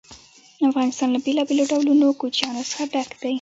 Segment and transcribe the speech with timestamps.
[0.69, 3.29] افغانستان له بېلابېلو ډولونو کوچیانو څخه ډک دی.